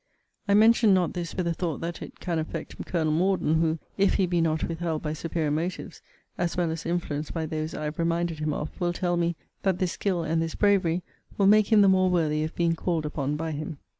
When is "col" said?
2.87-3.05